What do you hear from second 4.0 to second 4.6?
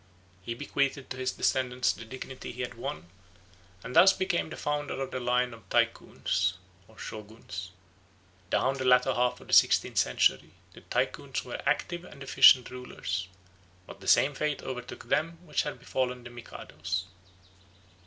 became the